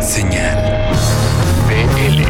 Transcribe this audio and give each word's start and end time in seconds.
Señal 0.00 0.56
BL. 1.68 2.24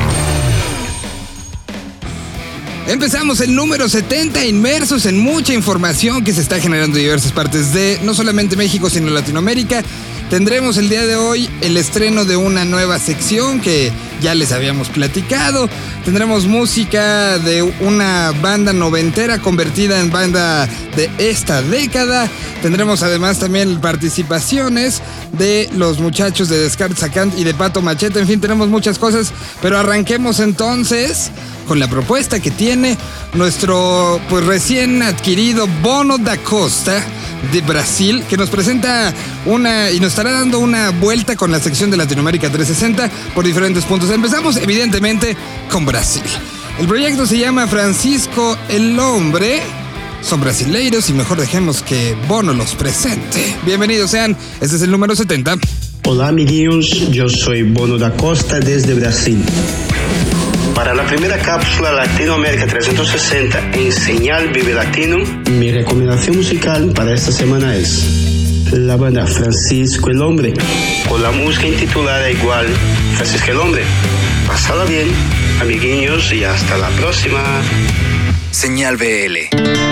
Empezamos 2.90 3.40
el 3.40 3.54
número 3.54 3.88
70, 3.88 4.44
inmersos 4.44 5.06
en 5.06 5.20
mucha 5.20 5.54
información 5.54 6.24
que 6.24 6.32
se 6.32 6.40
está 6.40 6.58
generando 6.58 6.98
en 6.98 7.04
diversas 7.04 7.30
partes 7.30 7.72
de 7.72 8.00
no 8.02 8.12
solamente 8.14 8.56
México, 8.56 8.90
sino 8.90 9.10
Latinoamérica. 9.10 9.84
Tendremos 10.30 10.76
el 10.76 10.88
día 10.88 11.08
de 11.08 11.16
hoy 11.16 11.50
el 11.60 11.76
estreno 11.76 12.24
de 12.24 12.36
una 12.36 12.64
nueva 12.64 13.00
sección 13.00 13.60
que 13.60 13.90
ya 14.22 14.32
les 14.36 14.52
habíamos 14.52 14.88
platicado. 14.88 15.68
Tendremos 16.04 16.46
música 16.46 17.36
de 17.38 17.62
una 17.62 18.32
banda 18.40 18.72
noventera 18.72 19.40
convertida 19.40 19.98
en 19.98 20.12
banda 20.12 20.68
de 20.94 21.10
esta 21.18 21.62
década. 21.62 22.28
Tendremos 22.62 23.02
además 23.02 23.40
también 23.40 23.80
participaciones 23.80 25.02
de 25.32 25.68
los 25.74 25.98
muchachos 25.98 26.48
de 26.48 26.58
Descartes 26.60 27.00
Sacant 27.00 27.36
y 27.36 27.42
de 27.42 27.52
Pato 27.52 27.82
Machete. 27.82 28.20
En 28.20 28.28
fin, 28.28 28.40
tenemos 28.40 28.68
muchas 28.68 29.00
cosas. 29.00 29.32
Pero 29.60 29.78
arranquemos 29.78 30.38
entonces 30.38 31.32
con 31.70 31.78
la 31.78 31.86
propuesta 31.86 32.40
que 32.40 32.50
tiene 32.50 32.98
nuestro 33.34 34.20
pues 34.28 34.44
recién 34.44 35.02
adquirido 35.02 35.68
Bono 35.80 36.18
da 36.18 36.36
Costa 36.36 37.00
de 37.52 37.60
Brasil, 37.60 38.24
que 38.28 38.36
nos 38.36 38.50
presenta 38.50 39.14
una 39.46 39.88
y 39.92 40.00
nos 40.00 40.08
estará 40.08 40.32
dando 40.32 40.58
una 40.58 40.90
vuelta 40.90 41.36
con 41.36 41.52
la 41.52 41.60
sección 41.60 41.88
de 41.88 41.96
Latinoamérica 41.96 42.50
360 42.50 43.08
por 43.36 43.44
diferentes 43.44 43.84
puntos. 43.84 44.10
Empezamos 44.10 44.56
evidentemente 44.56 45.36
con 45.70 45.86
Brasil. 45.86 46.24
El 46.80 46.88
proyecto 46.88 47.24
se 47.24 47.38
llama 47.38 47.68
Francisco 47.68 48.58
el 48.68 48.98
Hombre. 48.98 49.62
Son 50.22 50.40
brasileiros 50.40 51.08
y 51.08 51.12
mejor 51.12 51.38
dejemos 51.38 51.84
que 51.84 52.16
Bono 52.26 52.52
los 52.52 52.74
presente. 52.74 53.56
Bienvenidos 53.64 54.10
sean, 54.10 54.36
este 54.60 54.74
es 54.74 54.82
el 54.82 54.90
número 54.90 55.14
70. 55.14 55.56
Olá, 56.04 56.30
amiguinhos. 56.30 57.06
Eu 57.14 57.28
sou 57.28 57.54
Bono 57.66 57.96
da 57.96 58.10
Costa 58.10 58.58
desde 58.58 58.92
Brasil. 58.94 59.38
Para 60.74 60.94
la 60.94 61.04
primera 61.04 61.38
cápsula 61.38 61.92
Latinoamérica 61.92 62.66
360 62.66 63.72
en 63.72 63.92
Señal 63.92 64.48
Vive 64.48 64.74
Latino, 64.74 65.18
mi 65.50 65.70
recomendación 65.70 66.36
musical 66.36 66.92
para 66.94 67.14
esta 67.14 67.32
semana 67.32 67.76
es 67.76 68.70
la 68.72 68.96
banda 68.96 69.26
Francisco 69.26 70.10
el 70.10 70.22
Hombre, 70.22 70.54
con 71.08 71.22
la 71.22 71.30
música 71.30 71.66
intitulada 71.66 72.30
igual 72.30 72.66
Francisco 73.16 73.50
el 73.50 73.58
Hombre. 73.58 73.82
Pasada 74.46 74.84
bien, 74.84 75.08
amiguinhos, 75.60 76.32
y 76.32 76.44
hasta 76.44 76.78
la 76.78 76.88
próxima. 76.90 77.42
Señal 78.50 78.96
BL. 78.96 79.89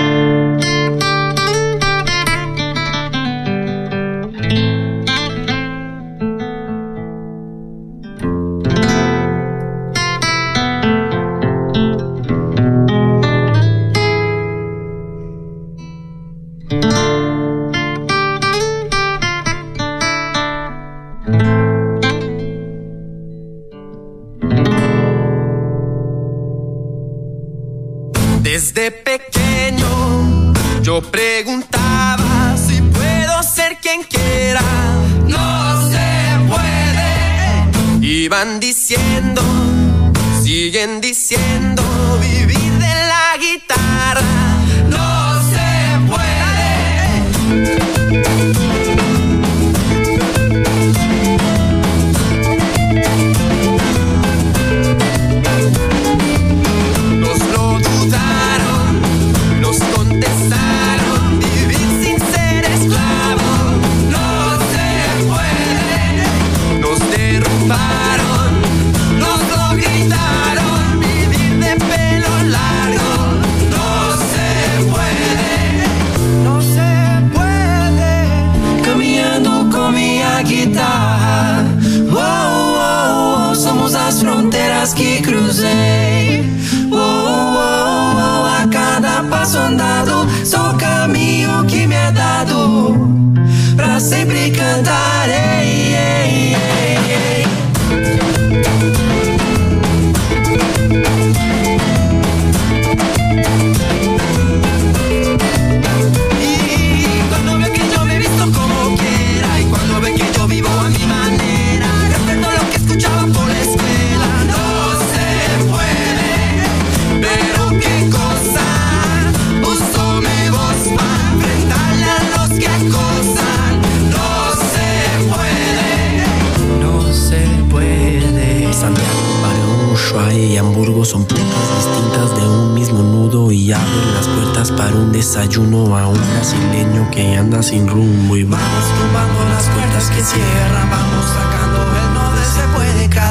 Desayuno 135.39 135.97
a 135.97 136.09
un 136.09 136.19
brasileño 136.33 137.09
que 137.13 137.37
anda 137.37 137.63
sin 137.63 137.87
rumbo 137.87 138.37
y 138.37 138.43
vamos 138.43 138.85
tumbando 138.99 139.45
las 139.51 139.69
puertas 139.69 140.11
que 140.11 140.23
cierran, 140.23 140.91
vamos 140.91 141.27
sacando 141.27 141.79
el 141.79 142.15
no 142.15 142.29
se 142.43 142.63
puede, 142.75 143.09
cada 143.09 143.28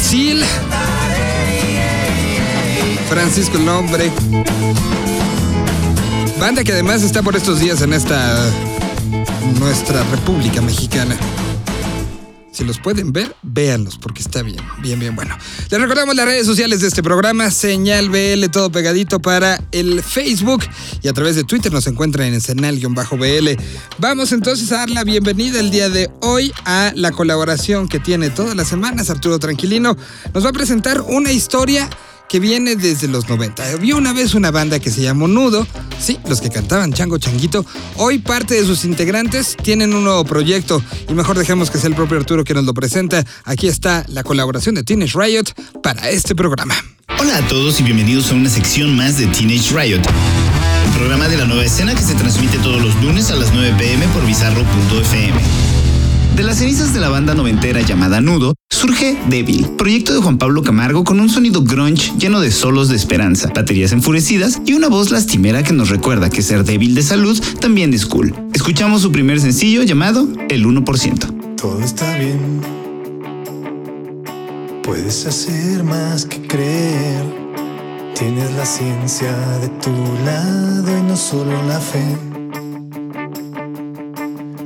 Brasil. 0.00 0.42
Francisco 3.10 3.58
el 3.58 3.68
Hombre. 3.68 4.10
Banda 6.38 6.64
que 6.64 6.72
además 6.72 7.02
está 7.02 7.22
por 7.22 7.36
estos 7.36 7.60
días 7.60 7.82
en 7.82 7.92
esta 7.92 8.34
nuestra 9.58 10.02
República 10.04 10.62
Mexicana. 10.62 11.18
Si 12.60 12.66
los 12.66 12.78
pueden 12.78 13.10
ver, 13.10 13.34
véanlos, 13.40 13.96
porque 13.96 14.20
está 14.20 14.42
bien, 14.42 14.60
bien, 14.82 15.00
bien 15.00 15.16
bueno. 15.16 15.34
Les 15.70 15.80
recordamos 15.80 16.14
las 16.14 16.26
redes 16.26 16.44
sociales 16.44 16.82
de 16.82 16.88
este 16.88 17.02
programa, 17.02 17.50
Señal 17.50 18.10
BL, 18.10 18.50
todo 18.52 18.70
pegadito 18.70 19.18
para 19.18 19.58
el 19.72 20.02
Facebook 20.02 20.64
y 21.00 21.08
a 21.08 21.14
través 21.14 21.36
de 21.36 21.44
Twitter 21.44 21.72
nos 21.72 21.86
encuentran 21.86 22.34
en 22.34 22.38
Senal-BL. 22.42 23.48
Vamos 23.96 24.32
entonces 24.32 24.70
a 24.72 24.76
dar 24.76 24.90
la 24.90 25.04
bienvenida 25.04 25.58
el 25.58 25.70
día 25.70 25.88
de 25.88 26.10
hoy 26.20 26.52
a 26.66 26.92
la 26.94 27.12
colaboración 27.12 27.88
que 27.88 27.98
tiene 27.98 28.28
todas 28.28 28.54
las 28.54 28.68
semanas 28.68 29.08
Arturo 29.08 29.38
Tranquilino. 29.38 29.96
Nos 30.34 30.44
va 30.44 30.50
a 30.50 30.52
presentar 30.52 31.00
una 31.00 31.32
historia 31.32 31.88
que 32.30 32.38
viene 32.38 32.76
desde 32.76 33.08
los 33.08 33.28
90. 33.28 33.76
Vio 33.78 33.96
una 33.96 34.12
vez 34.12 34.34
una 34.34 34.52
banda 34.52 34.78
que 34.78 34.92
se 34.92 35.02
llamó 35.02 35.26
Nudo, 35.26 35.66
sí, 35.98 36.16
los 36.28 36.40
que 36.40 36.48
cantaban 36.48 36.92
Chango 36.92 37.18
Changuito. 37.18 37.66
Hoy 37.96 38.20
parte 38.20 38.54
de 38.54 38.64
sus 38.64 38.84
integrantes 38.84 39.56
tienen 39.60 39.92
un 39.94 40.04
nuevo 40.04 40.24
proyecto 40.24 40.80
y 41.08 41.12
mejor 41.14 41.36
dejemos 41.36 41.72
que 41.72 41.78
sea 41.78 41.88
el 41.88 41.96
propio 41.96 42.18
Arturo 42.18 42.44
que 42.44 42.54
nos 42.54 42.64
lo 42.64 42.72
presenta. 42.72 43.24
Aquí 43.44 43.66
está 43.66 44.04
la 44.06 44.22
colaboración 44.22 44.76
de 44.76 44.84
Teenage 44.84 45.18
Riot 45.18 45.46
para 45.82 46.08
este 46.08 46.36
programa. 46.36 46.76
Hola 47.18 47.38
a 47.38 47.48
todos 47.48 47.80
y 47.80 47.82
bienvenidos 47.82 48.30
a 48.30 48.36
una 48.36 48.48
sección 48.48 48.96
más 48.96 49.18
de 49.18 49.26
Teenage 49.26 49.74
Riot, 49.74 50.02
un 50.86 50.92
programa 50.92 51.26
de 51.26 51.36
la 51.36 51.46
nueva 51.46 51.64
escena 51.64 51.96
que 51.96 52.02
se 52.02 52.14
transmite 52.14 52.58
todos 52.58 52.80
los 52.80 52.94
lunes 53.02 53.32
a 53.32 53.34
las 53.34 53.52
9 53.52 53.74
pm 53.76 54.06
por 54.14 54.24
bizarro.fm. 54.24 55.79
De 56.36 56.42
las 56.42 56.58
cenizas 56.58 56.94
de 56.94 57.00
la 57.00 57.08
banda 57.08 57.34
noventera 57.34 57.80
llamada 57.82 58.20
Nudo, 58.20 58.54
surge 58.70 59.18
Débil, 59.28 59.66
proyecto 59.76 60.14
de 60.14 60.20
Juan 60.20 60.38
Pablo 60.38 60.62
Camargo 60.62 61.04
con 61.04 61.20
un 61.20 61.28
sonido 61.28 61.62
grunge 61.62 62.12
lleno 62.18 62.40
de 62.40 62.50
solos 62.50 62.88
de 62.88 62.96
esperanza, 62.96 63.50
baterías 63.54 63.92
enfurecidas 63.92 64.60
y 64.64 64.72
una 64.72 64.88
voz 64.88 65.10
lastimera 65.10 65.62
que 65.62 65.72
nos 65.72 65.90
recuerda 65.90 66.30
que 66.30 66.42
ser 66.42 66.64
débil 66.64 66.94
de 66.94 67.02
salud 67.02 67.40
también 67.60 67.92
es 67.92 68.06
cool. 68.06 68.34
Escuchamos 68.54 69.02
su 69.02 69.12
primer 69.12 69.40
sencillo 69.40 69.82
llamado 69.82 70.28
El 70.48 70.64
1%. 70.64 71.56
Todo 71.56 71.80
está 71.82 72.16
bien. 72.16 72.60
Puedes 74.82 75.26
hacer 75.26 75.84
más 75.84 76.24
que 76.24 76.40
creer. 76.46 77.24
Tienes 78.18 78.50
la 78.54 78.66
ciencia 78.66 79.36
de 79.60 79.68
tu 79.80 79.90
lado 80.24 80.98
y 80.98 81.02
no 81.02 81.16
solo 81.16 81.62
la 81.66 81.80
fe. 81.80 82.04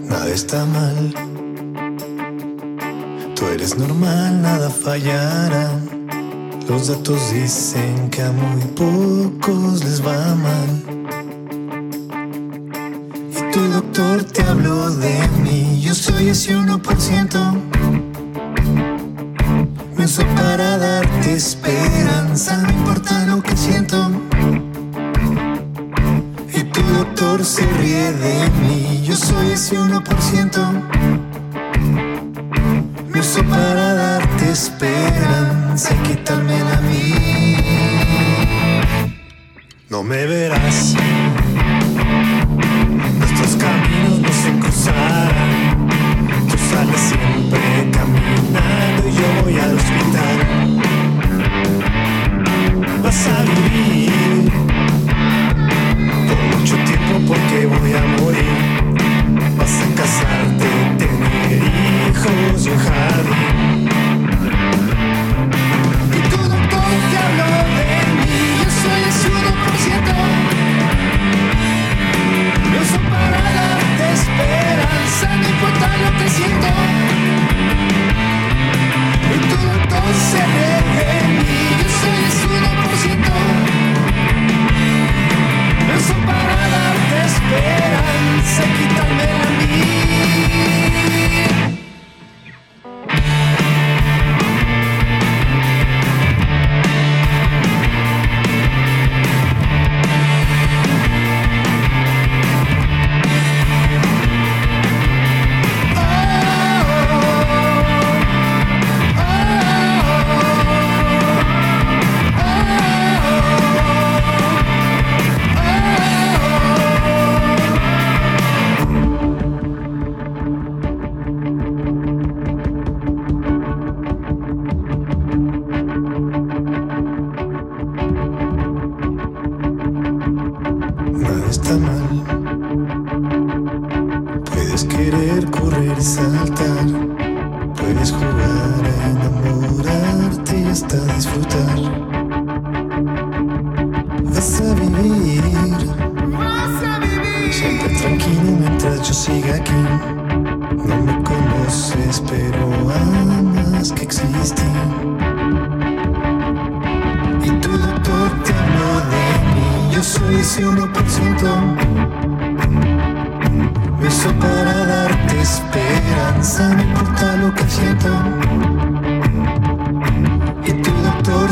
Nada 0.09 0.29
está 0.29 0.65
mal. 0.67 1.34
Eres 3.53 3.77
normal, 3.79 4.43
nada 4.43 4.69
fallará. 4.71 5.71
Los 6.69 6.89
datos 6.89 7.33
dicen 7.33 8.11
que 8.11 8.23
a 8.23 8.33
muy 8.33 8.63
pocos 8.75 9.85
les 9.85 10.05
va 10.05 10.35
mal. 10.35 10.71
Y 13.31 13.53
tu 13.53 13.61
doctor 13.69 14.25
te 14.25 14.43
habló 14.43 14.91
de 14.91 15.29
mí. 15.43 15.81
Yo 15.81 15.95
soy 15.95 16.29
ese 16.29 16.57
1%. 16.57 17.63
Me 19.97 20.05
uso 20.05 20.23
para 20.35 20.79
darte 20.79 21.35
esperanza, 21.35 22.57
no 22.59 22.71
importa 22.71 23.27
lo 23.27 23.43
que 23.43 23.57
siento. 23.57 24.11
Y 26.53 26.65
tu 26.65 26.83
doctor 26.83 27.45
se 27.45 27.67
ríe 27.79 28.13
de 28.13 28.51
mí. 28.63 29.03
Yo 29.05 29.17
soy 29.17 29.53
ese 29.53 29.79
1%. 29.79 31.24
Para 33.43 33.95
darte 33.95 34.53
esperanza 34.53 35.93
y 35.93 35.99
quitármela 36.09 36.79
a 36.79 36.81
mí. 36.83 37.15
No 39.91 40.05
me 40.05 40.25
verás. 40.25 40.95
Nuestros 43.19 43.57
caminos 43.57 44.21
no 44.21 44.29
se 44.29 44.59
cruzarán. 44.61 45.89
Tú 46.49 46.57
sales 46.71 47.01
siempre 47.01 47.91
caminando 47.91 49.09
y 49.09 49.13
yo 49.13 49.43
voy 49.43 49.59
al 49.59 49.75
hospital. 49.75 50.39
Vas 53.03 53.27
a 53.27 53.43
vivir 53.43 54.53
por 56.29 56.39
mucho 56.57 56.77
tiempo 56.85 57.35
porque 57.35 57.67
voy 57.67 57.93
a 57.95 58.05
morir. 58.23 58.84
Y 62.27 62.71
jardín. 62.71 63.89
Tu 66.31 66.37
doctor 66.37 66.91
te 67.11 67.19
de 67.45 67.85
mí, 68.17 68.35
yo 68.59 68.69
soy 68.71 69.03
ese 69.09 69.29
1%. 69.29 70.54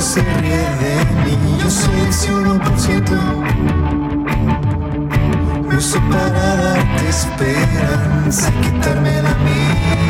Se 0.03 0.21
ríe 0.21 0.57
de 0.83 0.95
mí. 1.23 1.59
Yo 1.63 1.71
soy 1.71 2.01
ese 2.09 2.33
1%. 2.33 3.11
Me 5.69 5.77
uso 5.77 6.01
para 6.11 6.57
darte 6.57 7.09
esperanza 7.09 8.51
y 8.51 8.53
quitármela 8.65 9.31
a 9.31 9.35
mí. 9.35 10.02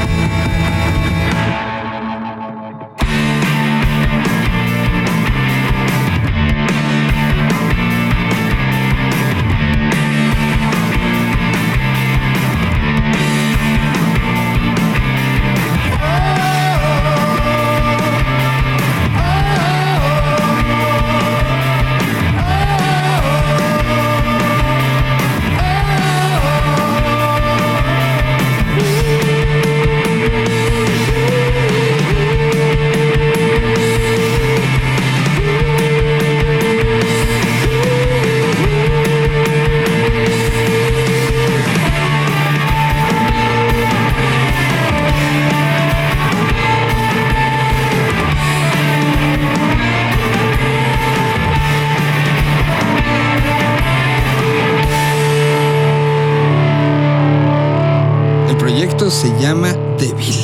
Se 59.23 59.29
llama 59.41 59.73
Débil. 60.00 60.35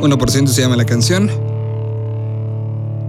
1% 0.00 0.46
se 0.46 0.60
llama 0.60 0.76
la 0.76 0.86
canción. 0.86 1.28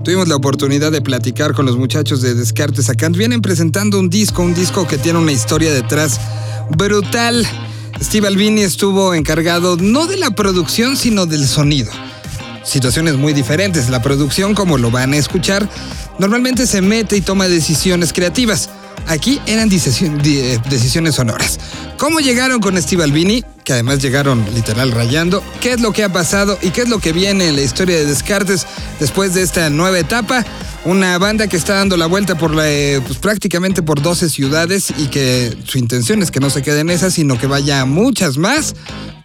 Tuvimos 0.04 0.28
la 0.28 0.36
oportunidad 0.36 0.92
de 0.92 1.00
platicar 1.00 1.54
con 1.54 1.68
los 1.68 1.78
muchachos 1.78 2.24
de 2.24 2.34
Descartes 2.34 2.90
Acant. 2.90 3.16
Vienen 3.16 3.44
presentando 3.44 4.00
un 4.00 4.10
disco, 4.10 4.42
un 4.42 4.56
disco 4.56 4.88
que 4.88 4.98
tiene 4.98 5.20
una 5.20 5.32
historia 5.32 5.72
detrás 5.72 6.20
brutal. 6.72 7.46
Steve 8.02 8.28
Albini 8.28 8.62
estuvo 8.62 9.14
encargado 9.14 9.78
no 9.78 10.08
de 10.08 10.18
la 10.18 10.32
producción, 10.32 10.98
sino 10.98 11.28
del 11.28 11.48
sonido. 11.48 11.92
Situaciones 12.64 13.16
muy 13.16 13.34
diferentes. 13.34 13.92
La 13.92 14.02
producción, 14.02 14.56
como 14.56 14.80
lo 14.80 14.90
van 14.90 15.14
a 15.14 15.18
escuchar, 15.18 15.70
normalmente 16.18 16.66
se 16.66 16.82
mete 16.82 17.16
y 17.16 17.22
toma 17.22 17.48
decisiones 17.48 18.12
creativas. 18.12 18.72
Aquí 19.06 19.40
eran 19.46 19.70
decisiones 19.70 21.14
sonoras. 21.14 21.60
¿Cómo 22.00 22.22
llegaron 22.22 22.60
con 22.60 22.82
Steve 22.82 23.04
Albini? 23.04 23.44
Que 23.68 23.74
además 23.74 24.02
llegaron 24.02 24.46
literal 24.56 24.94
rayando. 24.94 25.44
¿Qué 25.60 25.74
es 25.74 25.82
lo 25.82 25.92
que 25.92 26.06
ha 26.06 26.14
pasado 26.14 26.58
y 26.62 26.70
qué 26.70 26.84
es 26.84 26.88
lo 26.88 27.00
que 27.00 27.12
viene 27.12 27.50
en 27.50 27.58
la 27.58 27.64
historia 27.64 27.98
de 27.98 28.06
Descartes 28.06 28.66
después 28.98 29.34
de 29.34 29.42
esta 29.42 29.70
nueva 29.70 30.00
etapa? 30.00 30.46
Una 30.86 31.18
banda 31.18 31.48
que 31.48 31.58
está 31.58 31.74
dando 31.74 31.98
la 31.98 32.06
vuelta 32.06 32.38
por 32.38 32.56
la, 32.56 32.72
eh, 32.72 33.02
pues, 33.06 33.20
prácticamente 33.20 33.82
por 33.82 34.02
12 34.02 34.30
ciudades 34.30 34.94
y 34.98 35.08
que 35.08 35.58
su 35.66 35.80
intención 35.80 36.22
es 36.22 36.32
que 36.32 36.40
no 36.40 36.50
se 36.50 36.62
quede 36.62 36.80
en 36.80 36.90
esas, 36.90 37.16
sino 37.16 37.38
que 37.38 37.46
vaya 37.46 37.82
a 37.82 37.86
muchas 37.86 38.38
más. 38.38 38.74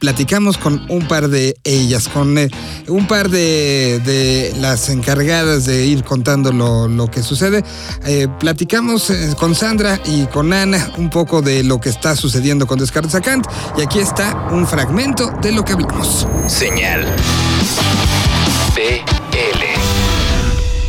Platicamos 0.01 0.59
con 0.59 0.85
un 0.91 1.07
par 1.07 1.29
de 1.29 1.55
ellas, 1.63 2.09
con 2.09 2.37
eh, 2.37 2.51
un 2.89 3.07
par 3.07 3.31
de, 3.31 4.53
las 4.59 4.89
encargadas 4.89 5.65
de 5.65 5.87
ir 5.87 6.03
contando 6.03 6.51
lo, 6.51 7.09
que 7.13 7.23
sucede. 7.23 7.63
Eh, 8.07 8.27
platicamos 8.41 9.13
con 9.39 9.55
Sandra 9.55 10.01
y 10.05 10.27
con 10.27 10.53
Ana 10.53 10.93
un 10.97 11.11
poco 11.11 11.43
de 11.43 11.63
lo 11.63 11.81
que 11.81 11.91
está 11.91 12.17
sucediendo 12.17 12.67
con 12.67 12.81
Descartes 12.81 13.15
Acant 13.15 13.47
y 13.79 13.83
aquí 13.83 14.01
está 14.01 14.32
un 14.51 14.67
fragmento 14.67 15.31
de 15.41 15.53
lo 15.53 15.65
que 15.65 15.73
hablamos. 15.73 16.27
Señal. 16.49 17.05
BL. 18.75 19.65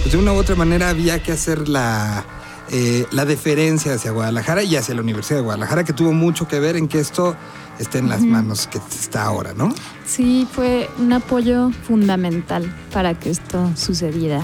Pues 0.02 0.12
de 0.12 0.18
una 0.18 0.34
u 0.34 0.36
otra 0.36 0.56
manera 0.56 0.90
había 0.90 1.22
que 1.22 1.32
hacer 1.32 1.68
la, 1.68 2.26
eh, 2.70 3.06
la 3.12 3.26
deferencia 3.26 3.94
hacia 3.94 4.12
Guadalajara 4.12 4.64
y 4.64 4.76
hacia 4.76 4.96
la 4.96 5.02
Universidad 5.02 5.38
de 5.38 5.44
Guadalajara, 5.44 5.84
que 5.84 5.94
tuvo 5.94 6.14
mucho 6.14 6.48
que 6.48 6.60
ver 6.60 6.76
en 6.76 6.88
que 6.88 7.00
esto 7.00 7.36
esté 7.80 8.00
en 8.00 8.10
las 8.10 8.22
manos 8.22 8.68
que 8.68 8.78
está 8.78 9.24
ahora, 9.24 9.54
¿no? 9.54 9.74
Sí, 10.06 10.48
fue 10.52 10.90
un 11.00 11.14
apoyo 11.14 11.72
fundamental 11.88 12.74
para 12.92 13.14
que 13.14 13.30
esto 13.30 13.72
sucediera. 13.76 14.42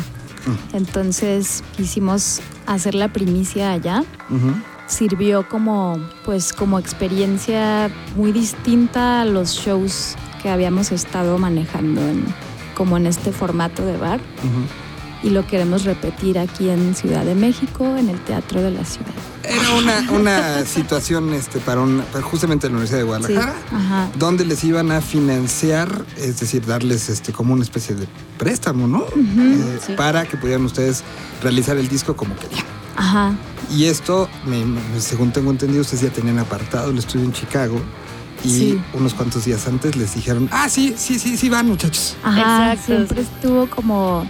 Entonces 0.74 1.64
quisimos 1.76 2.42
hacer 2.66 2.96
la 2.96 3.10
primicia 3.10 3.72
allá. 3.72 4.04
Sirvió 4.90 5.48
como, 5.48 6.00
pues, 6.26 6.52
como 6.52 6.80
experiencia 6.80 7.90
muy 8.16 8.32
distinta 8.32 9.22
a 9.22 9.26
los 9.26 9.52
shows 9.52 10.16
que 10.42 10.50
habíamos 10.50 10.92
estado 10.92 11.38
manejando 11.38 12.02
en, 12.02 12.26
como 12.76 12.98
en 12.98 13.06
este 13.06 13.32
formato 13.32 13.86
de 13.86 13.98
bar. 13.98 14.20
Y 15.22 15.30
lo 15.30 15.46
queremos 15.46 15.84
repetir 15.84 16.40
aquí 16.40 16.70
en 16.70 16.96
Ciudad 16.96 17.24
de 17.24 17.36
México, 17.36 17.86
en 17.98 18.10
el 18.10 18.20
Teatro 18.22 18.62
de 18.62 18.72
la 18.72 18.84
Ciudad. 18.84 19.12
Era 19.44 19.72
una, 19.72 20.12
una 20.12 20.66
situación 20.66 21.34
este, 21.34 21.60
para, 21.60 21.86
justamente 22.22 22.68
la 22.68 22.72
Universidad 22.72 23.00
de 23.00 23.04
Guadalajara, 23.04 23.54
donde 24.16 24.46
les 24.46 24.64
iban 24.64 24.92
a 24.92 25.02
financiar, 25.02 26.06
es 26.18 26.40
decir, 26.40 26.66
darles 26.66 27.10
este, 27.10 27.32
como 27.32 27.54
una 27.54 27.64
especie 27.64 27.96
de 27.96 28.08
préstamo, 28.38 28.88
¿no? 28.88 29.04
Eh, 29.04 29.80
sí. 29.86 29.94
Para 29.94 30.26
que 30.26 30.38
pudieran 30.38 30.64
ustedes 30.66 31.04
realizar 31.44 31.78
el 31.78 31.90
disco 31.90 32.16
como 32.16 32.36
querían. 32.38 32.66
Ajá. 33.00 33.34
Y 33.72 33.86
esto, 33.86 34.28
me- 34.46 34.66
me- 34.66 35.00
según 35.00 35.32
tengo 35.32 35.52
entendido, 35.52 35.82
ustedes 35.82 36.02
ya 36.02 36.10
tenían 36.10 36.38
apartado 36.40 36.92
el 36.92 36.98
estudio 36.98 37.26
en 37.26 37.34
Chicago. 37.34 37.80
Y 38.44 38.50
Sí. 38.50 38.82
unos 38.94 39.14
cuantos 39.14 39.46
días 39.46 39.68
antes 39.68 39.96
les 39.96 40.16
dijeron, 40.16 40.48
ah, 40.52 40.70
sí, 40.70 40.96
sí, 40.98 41.18
sí, 41.20 41.36
sí 41.38 41.50
van 41.50 41.68
muchachos. 41.68 42.16
Ajá, 42.24 42.74
Exacto, 42.74 42.86
siempre 42.86 43.22
estuvo 43.22 43.70
como 43.70 44.30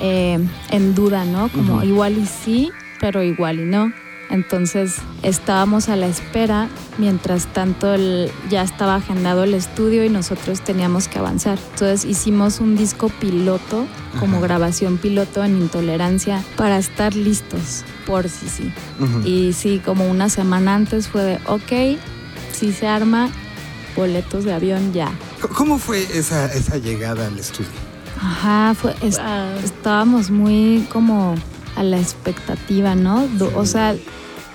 eh, 0.00 0.38
en 0.70 0.94
duda, 0.94 1.24
¿no? 1.24 1.48
Como 1.48 1.82
igual 1.82 2.16
y 2.18 2.26
sí, 2.26 2.70
pero 3.00 3.22
igual 3.22 3.58
y 3.60 3.64
no. 3.64 3.92
Entonces 4.30 4.96
estábamos 5.22 5.88
a 5.88 5.96
la 5.96 6.06
espera, 6.06 6.68
mientras 6.98 7.46
tanto 7.46 7.94
el- 7.94 8.30
ya 8.50 8.62
estaba 8.62 8.96
agendado 8.96 9.44
el 9.44 9.54
estudio 9.54 10.04
y 10.04 10.10
nosotros 10.10 10.60
teníamos 10.60 11.08
que 11.08 11.18
avanzar. 11.18 11.58
Entonces 11.72 12.04
hicimos 12.04 12.60
un 12.60 12.76
disco 12.76 13.08
piloto, 13.08 13.86
como 14.20 14.36
Ajá. 14.38 14.46
grabación 14.46 14.98
piloto 14.98 15.42
en 15.44 15.56
Intolerancia, 15.56 16.42
para 16.56 16.76
estar 16.78 17.14
listos, 17.14 17.84
por 18.06 18.28
si 18.28 18.48
sí. 18.48 18.72
Ujú. 19.00 19.26
Y 19.26 19.52
sí, 19.54 19.80
como 19.84 20.06
una 20.10 20.28
semana 20.28 20.74
antes 20.74 21.08
fue 21.08 21.22
de, 21.22 21.34
ok, 21.46 21.98
si 22.52 22.72
se 22.72 22.86
arma, 22.86 23.30
boletos 23.96 24.44
de 24.44 24.52
avión 24.52 24.92
ya. 24.92 25.10
¿Cómo 25.56 25.78
fue 25.78 26.02
esa, 26.14 26.46
esa 26.52 26.76
llegada 26.76 27.26
al 27.28 27.38
estudio? 27.38 27.70
Ajá, 28.20 28.74
fue, 28.74 28.94
es- 29.00 29.16
Wow. 29.18 29.58
estábamos 29.64 30.30
muy 30.30 30.86
como 30.92 31.34
a 31.78 31.82
la 31.82 31.98
expectativa, 31.98 32.94
¿no? 32.94 33.28
O 33.54 33.64
sea, 33.66 33.94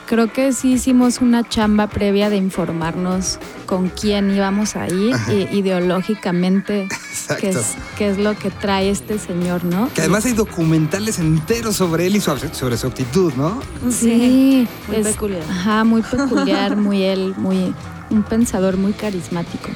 creo 0.06 0.32
que 0.32 0.52
sí 0.54 0.74
hicimos 0.74 1.22
una 1.22 1.48
chamba 1.48 1.88
previa 1.88 2.30
de 2.30 2.36
informarnos 2.38 3.40
con 3.66 3.90
quién 3.90 4.30
íbamos 4.36 4.76
a 4.76 4.88
ir 4.88 5.16
y 5.30 5.58
ideológicamente 5.58 6.84
Exacto. 6.84 7.42
qué 7.42 7.50
es, 7.50 7.76
qué 7.98 8.10
es 8.10 8.18
lo 8.18 8.36
que 8.38 8.50
trae 8.52 8.90
este 8.90 9.18
señor, 9.18 9.64
¿no? 9.64 9.90
Que 9.94 10.02
además 10.02 10.26
hay 10.26 10.34
documentales 10.34 11.20
enteros 11.20 11.78
sobre 11.78 12.08
él 12.08 12.16
y 12.16 12.20
su- 12.22 12.38
sobre 12.52 12.78
su 12.78 12.88
actitud, 12.88 13.34
¿no? 13.36 13.60
Sí, 13.90 14.68
Muy 14.88 14.98
es- 14.98 15.08
peculiar. 15.08 15.44
Ajá, 15.50 15.84
muy 15.84 16.02
peculiar, 16.12 16.76
muy 16.76 17.04
él, 17.04 17.34
muy 17.38 17.74
un 18.10 18.22
pensador 18.24 18.78
muy 18.78 18.92
carismático. 18.94 19.70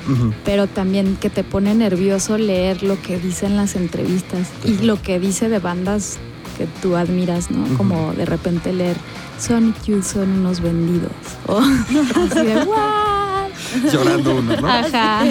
Pero 0.45 0.67
también 0.67 1.15
que 1.19 1.29
te 1.31 1.43
pone 1.43 1.73
nervioso 1.73 2.37
leer 2.37 2.83
lo 2.83 3.01
que 3.01 3.17
dice 3.17 3.47
en 3.47 3.55
las 3.55 3.75
entrevistas 3.75 4.49
y 4.63 4.83
lo 4.85 5.01
que 5.01 5.19
dice 5.19 5.49
de 5.49 5.57
bandas 5.57 6.19
que 6.57 6.65
tú 6.81 6.95
admiras, 6.95 7.51
¿no? 7.51 7.77
Como 7.77 8.13
de 8.13 8.25
repente 8.25 8.73
leer 8.73 8.97
Sonic 9.39 9.83
Youth 9.85 10.03
son 10.03 10.29
unos 10.39 10.61
vendidos. 10.61 11.11
O 11.45 11.59
así 11.59 12.45
de 12.45 12.63
¿what? 12.65 13.49
Llorando 13.91 14.35
uno, 14.37 14.57
¿no? 14.59 14.67
Ajá. 14.67 15.23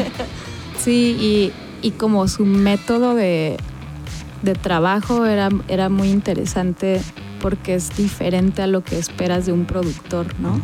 Sí, 0.78 1.16
y, 1.18 1.52
y 1.86 1.92
como 1.92 2.28
su 2.28 2.44
método 2.44 3.14
de, 3.14 3.56
de 4.42 4.54
trabajo 4.54 5.26
era, 5.26 5.48
era 5.68 5.88
muy 5.88 6.10
interesante 6.10 7.00
porque 7.40 7.74
es 7.74 7.96
diferente 7.96 8.62
a 8.62 8.66
lo 8.66 8.82
que 8.82 8.98
esperas 8.98 9.46
de 9.46 9.52
un 9.52 9.66
productor, 9.66 10.26
¿no? 10.40 10.60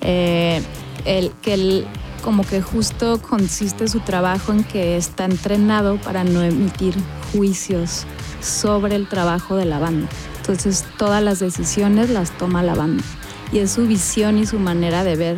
Eh, 0.00 0.62
el, 1.04 1.32
que 1.42 1.54
él 1.54 1.86
como 2.22 2.44
que 2.44 2.62
justo 2.62 3.20
consiste 3.20 3.88
su 3.88 4.00
trabajo 4.00 4.52
en 4.52 4.62
que 4.64 4.96
está 4.96 5.24
entrenado 5.24 5.96
para 5.96 6.22
no 6.24 6.42
emitir 6.42 6.94
juicios 7.32 8.06
sobre 8.42 8.96
el 8.96 9.08
trabajo 9.08 9.56
de 9.56 9.64
la 9.64 9.78
banda. 9.78 10.08
Entonces 10.38 10.84
todas 10.98 11.22
las 11.22 11.38
decisiones 11.38 12.10
las 12.10 12.30
toma 12.36 12.62
la 12.62 12.74
banda. 12.74 13.04
Y 13.52 13.58
es 13.58 13.72
su 13.72 13.86
visión 13.86 14.38
y 14.38 14.46
su 14.46 14.58
manera 14.58 15.04
de 15.04 15.16
ver 15.16 15.36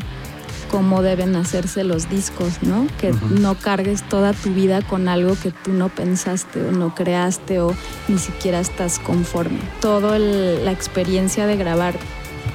cómo 0.70 1.02
deben 1.02 1.36
hacerse 1.36 1.84
los 1.84 2.08
discos, 2.08 2.62
¿no? 2.62 2.86
Que 3.00 3.14
no 3.30 3.54
cargues 3.54 4.02
toda 4.08 4.32
tu 4.32 4.52
vida 4.52 4.82
con 4.82 5.08
algo 5.08 5.36
que 5.40 5.50
tú 5.50 5.72
no 5.72 5.88
pensaste 5.88 6.66
o 6.66 6.72
no 6.72 6.94
creaste 6.94 7.60
o 7.60 7.74
ni 8.08 8.18
siquiera 8.18 8.60
estás 8.60 8.98
conforme. 8.98 9.60
Toda 9.80 10.18
la 10.18 10.72
experiencia 10.72 11.46
de 11.46 11.56
grabar 11.56 11.94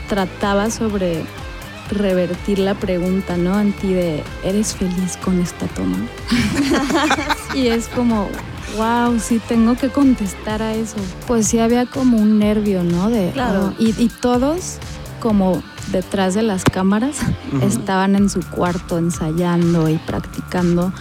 trataba 0.10 0.70
sobre 0.70 1.24
revertir 1.92 2.60
la 2.60 2.76
pregunta, 2.76 3.38
¿no? 3.38 3.60
En 3.60 3.74
ti 3.74 3.94
de, 3.94 4.24
¿eres 4.44 4.76
feliz 4.76 5.18
con 5.18 5.40
esta 5.40 5.68
toma? 5.68 5.98
y 7.56 7.68
es 7.68 7.88
como, 7.88 8.30
wow, 8.78 9.20
sí 9.20 9.40
tengo 9.48 9.76
que 9.76 9.90
contestar 9.90 10.62
a 10.62 10.74
eso. 10.74 10.96
Pues 11.28 11.48
sí 11.48 11.60
había 11.60 11.86
como 11.86 12.18
un 12.18 12.40
nervio, 12.40 12.84
¿no? 12.84 13.10
De, 13.10 13.32
Claro. 13.32 13.74
oh, 13.78 13.82
y, 13.82 13.90
y 14.02 14.10
todos 14.10 14.78
como 15.20 15.62
detrás 15.92 16.34
de 16.36 16.44
las 16.44 16.64
cámaras 16.64 17.18
estaban 17.62 18.16
en 18.16 18.30
su 18.30 18.42
cuarto 18.42 18.98
ensayando 18.98 19.90
y 19.90 19.98
practicando. 19.98 20.94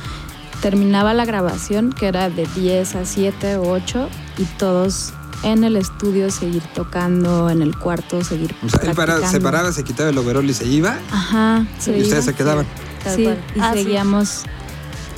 Terminaba 0.63 1.15
la 1.15 1.25
grabación, 1.25 1.93
que 1.93 2.07
era 2.09 2.31
de 2.31 2.47
10 2.57 2.97
a 2.97 3.05
7 3.05 3.57
o 3.59 3.71
8, 3.71 4.09
y 4.39 4.45
todos 4.59 5.13
en 5.45 5.63
el 5.63 5.77
estudio 5.77 6.33
seguir 6.33 6.65
tocando, 6.75 7.49
en 7.49 7.63
el 7.63 7.77
cuarto 7.79 8.25
seguir 8.25 8.57
O 8.65 8.69
sea, 8.69 8.81
él 8.83 8.97
para- 8.97 9.15
se 9.15 9.21
practicando. 9.21 9.45
paraba, 9.45 9.73
se 9.73 9.85
quitaba 9.85 10.11
el 10.11 10.19
overol 10.19 10.51
y 10.51 10.55
se 10.55 10.67
iba. 10.67 10.99
Ajá. 11.13 11.65
Y 11.87 12.01
ustedes 12.03 12.25
se 12.25 12.35
quedaban. 12.35 12.67
Sí, 13.15 13.23
y 13.55 13.61
Ah, 13.61 13.73
sí. 13.75 13.85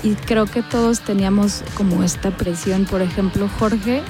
Y 0.02 0.14
creo 0.14 0.46
que 0.46 0.62
todos 0.62 1.00
teníamos 1.00 1.62
como 1.74 2.02
esta 2.02 2.30
presión. 2.30 2.86
Por 2.86 3.02
ejemplo, 3.02 3.48
Jorge, 3.58 4.02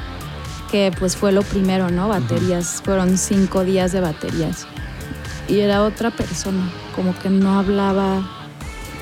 que 0.70 0.92
pues 0.98 1.16
fue 1.16 1.32
lo 1.32 1.42
primero, 1.42 1.90
¿no? 1.90 2.08
Baterías. 2.08 2.80
Fueron 2.84 3.18
cinco 3.18 3.64
días 3.64 3.92
de 3.92 4.00
baterías. 4.00 4.66
Y 5.48 5.60
era 5.60 5.82
otra 5.82 6.10
persona, 6.10 6.70
como 6.94 7.18
que 7.18 7.28
no 7.28 7.58
hablaba. 7.58 8.22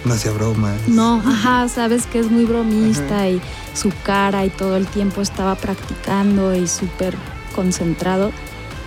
No 0.04 0.14
hacía 0.14 0.30
bromas. 0.32 0.88
No, 0.88 1.22
ajá, 1.26 1.68
sabes 1.68 2.06
que 2.06 2.20
es 2.20 2.30
muy 2.30 2.46
bromista 2.46 3.28
y 3.28 3.42
su 3.74 3.92
cara 4.02 4.46
y 4.46 4.50
todo 4.50 4.76
el 4.76 4.86
tiempo 4.86 5.20
estaba 5.20 5.56
practicando 5.56 6.54
y 6.54 6.66
súper 6.66 7.14
concentrado. 7.54 8.30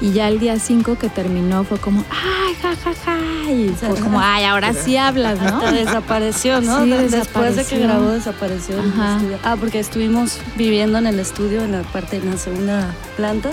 Y 0.01 0.13
ya 0.13 0.27
el 0.29 0.39
día 0.39 0.57
5 0.59 0.97
que 0.97 1.09
terminó 1.09 1.63
fue 1.63 1.77
como, 1.77 2.03
ay, 2.09 2.55
ja, 2.61 2.75
ja, 2.75 2.91
ja. 3.05 3.51
Y 3.51 3.69
fue 3.69 3.95
como, 3.99 4.19
ay, 4.19 4.45
ahora 4.45 4.73
sí 4.73 4.97
hablas, 4.97 5.39
¿no? 5.39 5.57
Hasta 5.57 5.71
desapareció, 5.71 6.59
¿no? 6.61 6.83
Sí, 6.83 6.89
Después 6.89 7.55
de 7.55 7.63
que 7.65 7.77
grabó, 7.79 8.07
desapareció. 8.09 8.79
Ajá. 8.79 9.17
estudio. 9.17 9.37
Ah, 9.43 9.55
porque 9.59 9.79
estuvimos 9.79 10.39
viviendo 10.57 10.97
en 10.97 11.05
el 11.05 11.19
estudio, 11.19 11.63
en 11.63 11.73
la 11.73 11.81
parte, 11.83 12.17
en 12.17 12.31
la 12.31 12.37
segunda 12.37 12.95
planta. 13.15 13.51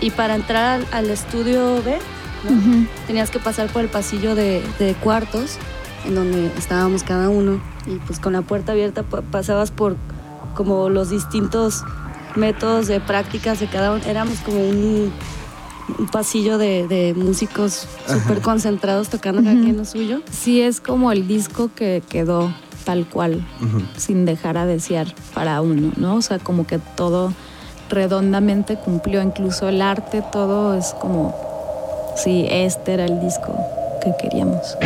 Y 0.00 0.10
para 0.10 0.34
entrar 0.34 0.64
al, 0.80 0.86
al 0.90 1.10
estudio 1.10 1.80
B, 1.84 1.96
tenías 3.06 3.30
que 3.30 3.38
pasar 3.38 3.68
por 3.68 3.82
el 3.82 3.88
pasillo 3.88 4.34
de, 4.34 4.64
de 4.80 4.94
cuartos, 4.94 5.58
en 6.04 6.16
donde 6.16 6.46
estábamos 6.58 7.04
cada 7.04 7.28
uno. 7.28 7.60
Y 7.86 7.96
pues 8.06 8.18
con 8.18 8.32
la 8.32 8.42
puerta 8.42 8.72
abierta 8.72 9.04
pa- 9.04 9.22
pasabas 9.22 9.70
por 9.70 9.96
como 10.54 10.88
los 10.88 11.10
distintos 11.10 11.84
métodos 12.34 12.88
de 12.88 12.98
prácticas 13.00 13.60
de 13.60 13.66
cada 13.68 13.92
uno. 13.92 14.02
Éramos 14.06 14.38
como 14.40 14.58
un, 14.58 15.12
un 15.98 16.06
pasillo 16.06 16.58
de, 16.58 16.86
de 16.88 17.14
músicos 17.14 17.86
súper 18.06 18.40
concentrados 18.40 19.08
tocando 19.08 19.42
cada 19.42 19.54
Ujú. 19.54 19.64
quien 19.64 19.76
lo 19.76 19.84
suyo. 19.84 20.20
Sí, 20.30 20.60
es 20.60 20.80
como 20.80 21.12
el 21.12 21.26
disco 21.26 21.70
que 21.74 22.02
quedó 22.08 22.52
tal 22.84 23.06
cual, 23.06 23.46
sin 23.96 24.24
dejar 24.24 24.56
a 24.58 24.66
desear 24.66 25.06
para 25.34 25.60
uno, 25.60 25.92
¿no? 25.96 26.16
O 26.16 26.22
sea, 26.22 26.38
como 26.38 26.66
que 26.66 26.78
todo 26.78 27.32
redondamente 27.90 28.76
cumplió, 28.76 29.22
incluso 29.22 29.68
el 29.68 29.80
arte, 29.82 30.22
todo 30.32 30.74
es 30.74 30.94
como, 30.94 31.34
sí, 32.16 32.46
este 32.50 32.94
era 32.94 33.04
el 33.04 33.20
disco 33.20 33.54
que 34.02 34.12
queríamos. 34.20 34.76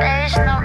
There's 0.00 0.36
no 0.36 0.55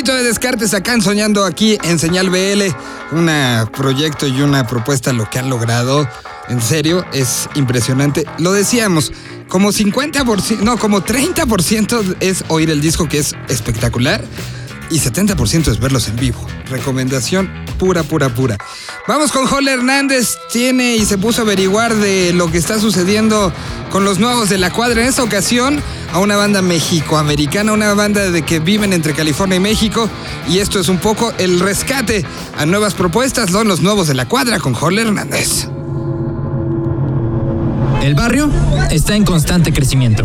Nuevecito 0.00 0.14
de 0.14 0.28
Descartes 0.28 0.72
acá 0.72 0.94
en 0.94 1.02
Soñando 1.02 1.44
aquí 1.44 1.76
en 1.82 1.98
Señal 1.98 2.30
BL. 2.30 2.62
Un 3.12 3.30
proyecto 3.70 4.26
y 4.26 4.40
una 4.40 4.66
propuesta 4.66 5.12
lo 5.12 5.28
que 5.28 5.38
han 5.38 5.50
logrado. 5.50 6.08
En 6.48 6.62
serio, 6.62 7.04
es 7.12 7.50
impresionante. 7.54 8.24
Lo 8.38 8.52
decíamos, 8.52 9.12
como 9.48 9.72
50%, 9.72 10.60
no, 10.60 10.78
como 10.78 11.02
30% 11.02 12.16
es 12.20 12.44
oír 12.48 12.70
el 12.70 12.80
disco 12.80 13.10
que 13.10 13.18
es 13.18 13.34
espectacular 13.48 14.24
y 14.90 14.98
70% 14.98 15.68
es 15.68 15.80
verlos 15.80 16.08
en 16.08 16.16
vivo. 16.16 16.44
Recomendación 16.68 17.50
pura, 17.78 18.02
pura, 18.02 18.28
pura. 18.28 18.58
Vamos 19.08 19.32
con 19.32 19.46
Joel 19.46 19.68
Hernández. 19.68 20.36
Tiene 20.52 20.96
y 20.96 21.04
se 21.04 21.16
puso 21.16 21.42
a 21.42 21.44
averiguar 21.44 21.94
de 21.94 22.32
lo 22.32 22.50
que 22.50 22.58
está 22.58 22.78
sucediendo 22.78 23.52
con 23.90 24.04
los 24.04 24.18
nuevos 24.18 24.48
de 24.48 24.58
la 24.58 24.70
cuadra. 24.70 25.00
En 25.00 25.08
esta 25.08 25.22
ocasión, 25.22 25.82
a 26.12 26.18
una 26.18 26.36
banda 26.36 26.60
mexicoamericana, 26.60 27.72
una 27.72 27.94
banda 27.94 28.30
de 28.30 28.42
que 28.42 28.58
viven 28.58 28.92
entre 28.92 29.14
California 29.14 29.56
y 29.56 29.60
México. 29.60 30.08
Y 30.48 30.58
esto 30.58 30.78
es 30.80 30.88
un 30.88 30.98
poco 30.98 31.32
el 31.38 31.60
rescate 31.60 32.24
a 32.58 32.66
nuevas 32.66 32.94
propuestas. 32.94 33.50
Son 33.50 33.68
los 33.68 33.80
nuevos 33.80 34.08
de 34.08 34.14
la 34.14 34.28
cuadra 34.28 34.58
con 34.58 34.74
Joel 34.74 34.98
Hernández. 34.98 35.68
El 38.02 38.14
barrio 38.14 38.50
está 38.90 39.14
en 39.14 39.24
constante 39.24 39.72
crecimiento. 39.72 40.24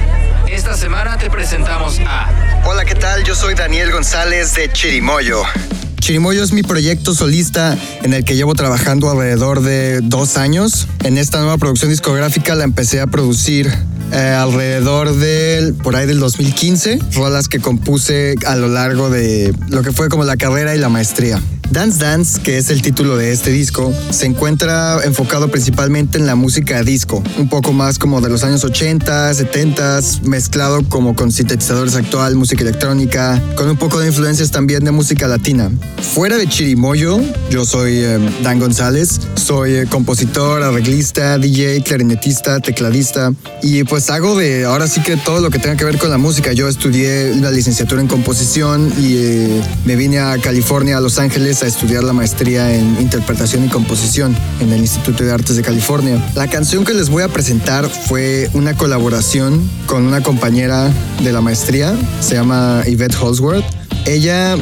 Esta 0.51 0.75
semana 0.75 1.17
te 1.17 1.29
presentamos 1.29 1.97
a 2.05 2.61
Hola, 2.65 2.83
¿qué 2.83 2.93
tal? 2.93 3.23
Yo 3.23 3.35
soy 3.35 3.55
Daniel 3.55 3.89
González 3.89 4.53
de 4.53 4.69
Chirimoyo. 4.69 5.43
Chirimoyo 6.01 6.43
es 6.43 6.51
mi 6.51 6.61
proyecto 6.61 7.15
solista 7.15 7.77
en 8.03 8.13
el 8.13 8.25
que 8.25 8.35
llevo 8.35 8.53
trabajando 8.53 9.09
alrededor 9.09 9.61
de 9.61 10.01
dos 10.01 10.35
años. 10.35 10.89
En 11.05 11.17
esta 11.17 11.39
nueva 11.39 11.57
producción 11.57 11.89
discográfica 11.89 12.53
la 12.55 12.65
empecé 12.65 12.99
a 12.99 13.07
producir 13.07 13.71
eh, 14.11 14.17
alrededor 14.17 15.15
del, 15.15 15.73
por 15.73 15.95
ahí 15.95 16.05
del 16.05 16.19
2015, 16.19 16.99
rolas 17.13 17.47
que 17.47 17.59
compuse 17.59 18.35
a 18.45 18.57
lo 18.57 18.67
largo 18.67 19.09
de 19.09 19.55
lo 19.69 19.83
que 19.83 19.93
fue 19.93 20.09
como 20.09 20.25
la 20.25 20.35
carrera 20.35 20.75
y 20.75 20.79
la 20.79 20.89
maestría. 20.89 21.39
Dance 21.71 21.99
Dance, 21.99 22.41
que 22.41 22.57
es 22.57 22.69
el 22.69 22.81
título 22.81 23.15
de 23.15 23.31
este 23.31 23.49
disco, 23.49 23.93
se 24.09 24.25
encuentra 24.25 24.99
enfocado 25.05 25.47
principalmente 25.47 26.17
en 26.17 26.25
la 26.25 26.35
música 26.35 26.83
disco, 26.83 27.23
un 27.37 27.47
poco 27.47 27.71
más 27.71 27.97
como 27.97 28.19
de 28.19 28.29
los 28.29 28.43
años 28.43 28.65
80, 28.65 29.33
70, 29.33 30.01
mezclado 30.23 30.83
como 30.89 31.15
con 31.15 31.31
sintetizadores 31.31 31.95
actual, 31.95 32.35
música 32.35 32.63
electrónica, 32.63 33.41
con 33.55 33.69
un 33.69 33.77
poco 33.77 33.99
de 34.01 34.07
influencias 34.07 34.51
también 34.51 34.83
de 34.83 34.91
música 34.91 35.29
latina. 35.29 35.71
Fuera 36.13 36.37
de 36.37 36.45
Chirimoyo, 36.45 37.21
yo 37.49 37.65
soy 37.65 37.99
eh, 37.99 38.19
Dan 38.43 38.59
González, 38.59 39.21
soy 39.35 39.75
eh, 39.75 39.85
compositor, 39.89 40.63
arreglista, 40.63 41.37
DJ, 41.37 41.83
clarinetista, 41.83 42.59
tecladista 42.59 43.31
y 43.63 43.85
pues 43.85 44.09
hago 44.09 44.35
de 44.35 44.65
ahora 44.65 44.87
sí 44.87 45.01
que 45.01 45.15
todo 45.15 45.39
lo 45.39 45.49
que 45.49 45.59
tenga 45.59 45.77
que 45.77 45.85
ver 45.85 45.97
con 45.97 46.09
la 46.09 46.17
música. 46.17 46.51
Yo 46.51 46.67
estudié 46.67 47.33
la 47.35 47.49
licenciatura 47.49 48.01
en 48.01 48.07
composición 48.07 48.91
y 48.99 49.15
eh, 49.15 49.61
me 49.85 49.95
vine 49.95 50.19
a 50.19 50.37
California, 50.37 50.97
a 50.97 51.01
Los 51.01 51.17
Ángeles, 51.17 51.60
estudiar 51.67 52.03
la 52.03 52.13
maestría 52.13 52.73
en 52.73 52.99
interpretación 52.99 53.65
y 53.65 53.69
composición 53.69 54.35
en 54.59 54.71
el 54.71 54.79
Instituto 54.79 55.23
de 55.23 55.31
Artes 55.31 55.55
de 55.55 55.61
California. 55.61 56.23
La 56.35 56.47
canción 56.47 56.85
que 56.85 56.93
les 56.93 57.09
voy 57.09 57.23
a 57.23 57.27
presentar 57.27 57.89
fue 57.89 58.49
una 58.53 58.75
colaboración 58.75 59.69
con 59.85 60.05
una 60.05 60.21
compañera 60.21 60.91
de 61.23 61.31
la 61.31 61.41
maestría, 61.41 61.95
se 62.19 62.35
llama 62.35 62.83
Yvette 62.87 63.15
Holsworth. 63.21 63.65
Ella 64.05 64.55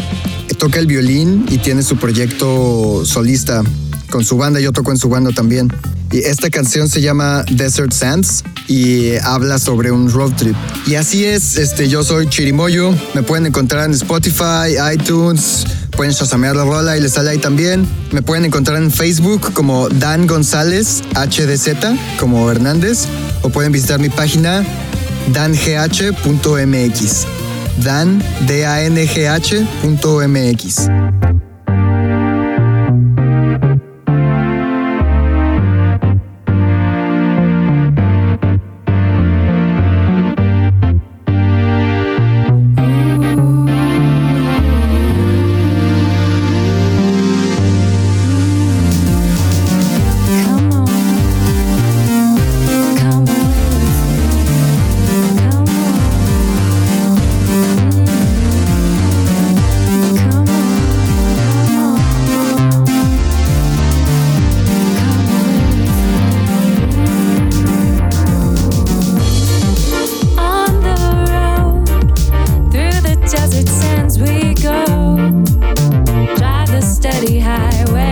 toca 0.58 0.80
el 0.80 0.88
violín 0.88 1.46
y 1.50 1.58
tiene 1.58 1.84
su 1.84 1.98
proyecto 1.98 3.04
solista 3.06 3.64
con 4.10 4.24
su 4.26 4.38
banda, 4.38 4.60
yo 4.60 4.72
toco 4.72 4.92
en 4.92 4.98
su 4.98 5.10
banda 5.10 5.32
también. 5.32 5.72
Y 6.12 6.20
esta 6.20 6.50
canción 6.50 6.90
se 6.90 7.02
llama 7.02 7.46
Desert 7.52 7.94
Sands 7.94 8.44
y 8.68 9.16
habla 9.18 9.60
sobre 9.60 9.92
un 9.92 10.12
road 10.12 10.34
trip. 10.34 10.56
Y 10.88 10.96
así 10.96 11.24
es, 11.24 11.56
este, 11.58 11.88
yo 11.88 12.04
soy 12.04 12.28
Chirimoyo, 12.28 12.94
me 13.14 13.24
pueden 13.24 13.46
encontrar 13.46 13.86
en 13.86 13.94
Spotify, 13.94 14.76
iTunes, 14.94 15.66
pueden 16.00 16.16
chasamear 16.16 16.56
la 16.56 16.64
rola 16.64 16.96
y 16.96 17.02
les 17.02 17.12
sale 17.12 17.32
ahí 17.32 17.40
también. 17.40 17.86
Me 18.14 18.22
pueden 18.22 18.46
encontrar 18.46 18.82
en 18.82 18.90
Facebook 18.90 19.52
como 19.52 19.90
Dan 19.90 20.28
González 20.28 21.04
HDZ, 21.14 21.76
como 22.18 22.50
Hernández, 22.50 23.04
o 23.42 23.50
pueden 23.50 23.74
visitar 23.74 24.00
mi 24.00 24.08
página 24.08 24.64
dangh.mx. 25.34 26.16
Dan, 27.84 28.24
D-A-N-G-H.mx. 28.48 29.70
I 77.72 77.84
will. 77.92 78.09